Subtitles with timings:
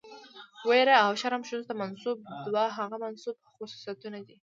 [0.67, 4.35] ويره او شرم ښځو ته منسوب دوه هغه منسوب خصوصيتونه دي،